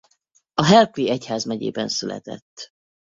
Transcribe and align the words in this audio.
A 0.53 0.63
Harclay-i 0.65 1.09
egyházmegyében 1.09 1.87
született. 1.87 2.71